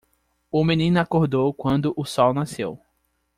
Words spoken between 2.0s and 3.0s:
sol nasceu.